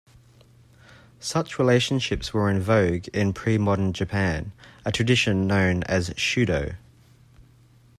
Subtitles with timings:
[1.19, 4.51] Such relationships were in vogue in pre-modern Japan,
[4.83, 6.75] a tradition known as shudo.